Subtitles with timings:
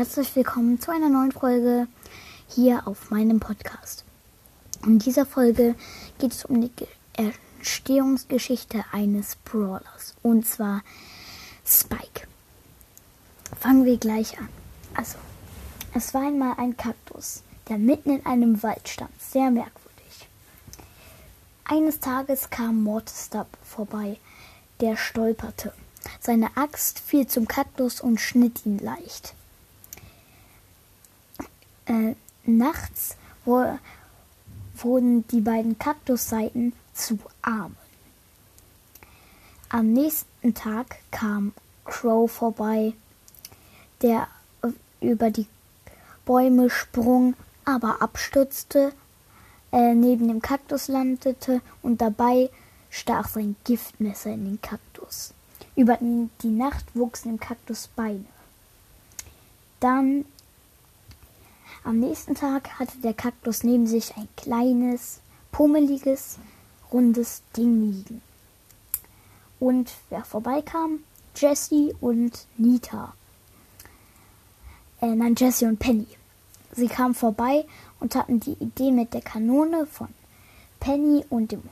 [0.00, 1.86] herzlich willkommen zu einer neuen Folge
[2.48, 4.06] hier auf meinem Podcast.
[4.86, 5.74] In dieser Folge
[6.18, 6.70] geht es um die
[7.58, 10.80] Entstehungsgeschichte eines Brawlers und zwar
[11.66, 12.26] Spike.
[13.60, 14.48] Fangen wir gleich an.
[14.94, 15.18] Also,
[15.92, 20.28] es war einmal ein Kaktus, der mitten in einem Wald stand, sehr merkwürdig.
[21.64, 24.16] Eines Tages kam Mortestab vorbei,
[24.80, 25.74] der stolperte.
[26.20, 29.34] Seine Axt fiel zum Kaktus und schnitt ihn leicht.
[31.90, 33.66] Äh, nachts wo,
[34.76, 37.76] wurden die beiden Kaktusseiten zu Armen.
[39.68, 41.52] Am nächsten Tag kam
[41.84, 42.92] Crow vorbei,
[44.02, 44.28] der
[45.00, 45.46] über die
[46.24, 47.34] Bäume sprung,
[47.64, 48.92] aber abstürzte,
[49.72, 52.50] äh, neben dem Kaktus landete und dabei
[52.88, 55.34] stach sein Giftmesser in den Kaktus.
[55.74, 58.26] Über die Nacht wuchsen im Kaktus Beine.
[59.80, 60.24] Dann
[61.84, 65.20] am nächsten Tag hatte der Kaktus neben sich ein kleines,
[65.52, 66.38] pummeliges,
[66.92, 68.22] rundes Ding liegen.
[69.58, 71.00] Und wer vorbeikam?
[71.36, 73.14] Jessie und Nita.
[75.00, 76.06] Äh, nein, Jessie und Penny.
[76.72, 77.64] Sie kamen vorbei
[77.98, 80.08] und hatten die Idee mit der Kanone von
[80.78, 81.62] Penny und dem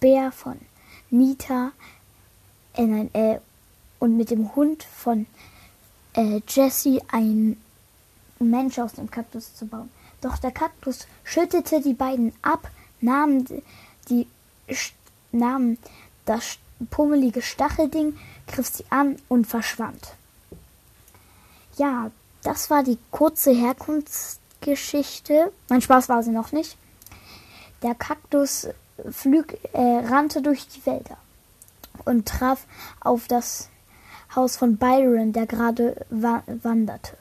[0.00, 0.58] Bär von
[1.10, 1.72] Nita
[2.74, 3.38] äh, nein, äh,
[3.98, 5.26] und mit dem Hund von
[6.14, 7.56] äh, Jessie ein
[8.38, 9.90] Mensch aus dem Kaktus zu bauen.
[10.20, 13.44] Doch der Kaktus schüttete die beiden ab, nahm,
[14.08, 14.26] die,
[15.32, 15.78] nahm
[16.24, 16.58] das
[16.90, 20.14] pummelige Stachelding, griff sie an und verschwand.
[21.76, 22.10] Ja,
[22.42, 25.52] das war die kurze Herkunftsgeschichte.
[25.68, 26.76] Mein Spaß war sie noch nicht.
[27.82, 28.68] Der Kaktus
[29.10, 31.16] flüg, äh, rannte durch die Wälder
[32.04, 32.64] und traf
[33.00, 33.68] auf das
[34.34, 37.16] Haus von Byron, der gerade wa wanderte.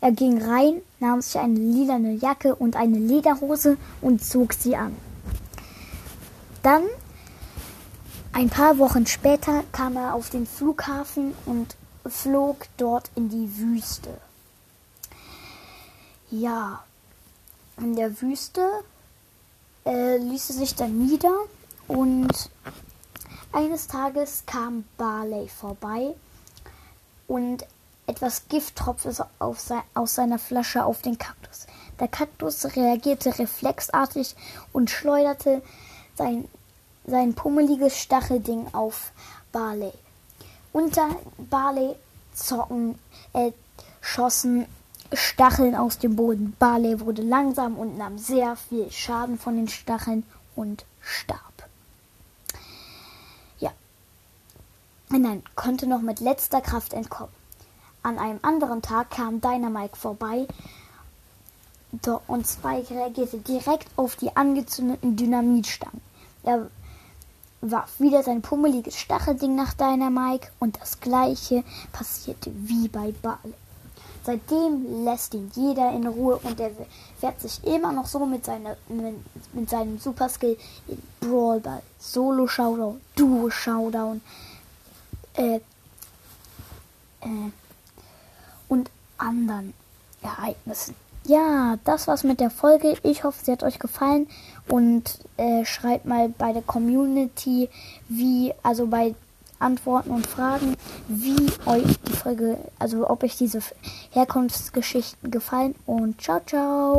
[0.00, 4.96] Er ging rein, nahm sich eine lilane Jacke und eine Lederhose und zog sie an.
[6.62, 6.84] Dann,
[8.32, 11.76] ein paar Wochen später, kam er auf den Flughafen und
[12.06, 14.18] flog dort in die Wüste.
[16.30, 16.84] Ja,
[17.78, 18.68] in der Wüste
[19.84, 21.34] äh, ließ er sich dann nieder
[21.88, 22.50] und
[23.52, 26.14] eines Tages kam Barley vorbei
[27.26, 27.64] und
[28.08, 31.66] etwas Gift tropfte se aus seiner Flasche auf den Kaktus.
[32.00, 34.34] Der Kaktus reagierte reflexartig
[34.72, 35.62] und schleuderte
[36.16, 36.48] sein,
[37.06, 39.12] sein pummeliges Stachelding auf
[39.52, 39.92] Barley.
[40.72, 41.94] Unter Barley
[42.34, 42.98] zocken,
[43.34, 43.52] äh,
[44.00, 44.66] schossen
[45.12, 46.56] Stacheln aus dem Boden.
[46.58, 50.24] Barley wurde langsam und nahm sehr viel Schaden von den Stacheln
[50.56, 51.68] und starb.
[53.58, 53.72] Ja.
[55.10, 57.37] Nein, konnte noch mit letzter Kraft entkommen.
[58.08, 60.46] An einem anderen Tag kam Dynamite vorbei
[62.26, 66.00] und Spike reagierte direkt auf die angezündeten Dynamitstangen.
[66.42, 66.70] Er
[67.60, 73.52] warf wieder sein pummeliges Stachelding nach Dynamite und das gleiche passierte wie bei Barley.
[74.24, 76.70] Seitdem lässt ihn jeder in Ruhe und er
[77.20, 79.16] fährt sich immer noch so mit, seiner, mit,
[79.52, 84.22] mit seinem Superskill in Brawl Ball, Solo Showdown, Duo Showdown,
[85.34, 85.56] äh,
[87.20, 87.50] äh,
[88.68, 89.74] und anderen
[90.22, 90.94] Ereignissen.
[91.24, 92.96] Ja, das war's mit der Folge.
[93.02, 94.28] Ich hoffe, sie hat euch gefallen
[94.68, 97.68] und äh, schreibt mal bei der Community,
[98.08, 99.14] wie, also bei
[99.58, 100.76] Antworten und Fragen,
[101.08, 103.60] wie euch die Folge, also ob euch diese
[104.12, 105.74] Herkunftsgeschichten gefallen.
[105.84, 106.96] Und ciao, ciao.